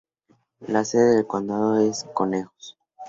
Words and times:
La 0.67 0.83
sede 0.83 1.17
del 1.17 1.27
condado 1.27 1.77
es 1.79 2.05
Conejos. 2.11 2.75